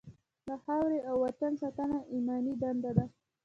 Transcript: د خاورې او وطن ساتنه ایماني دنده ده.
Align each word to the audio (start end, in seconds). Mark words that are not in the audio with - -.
د 0.47 0.49
خاورې 0.63 0.99
او 1.09 1.15
وطن 1.25 1.51
ساتنه 1.61 1.97
ایماني 2.13 2.53
دنده 2.61 2.91
ده. 2.97 3.05